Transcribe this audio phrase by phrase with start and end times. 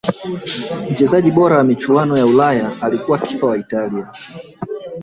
[0.91, 4.07] mchezaji bora wa michuano ya ulaya alikuwa kipa wa italia